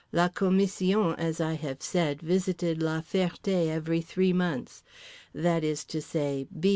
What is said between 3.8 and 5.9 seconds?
three months. That is